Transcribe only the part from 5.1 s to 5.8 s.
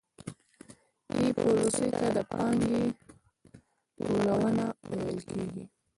کېږي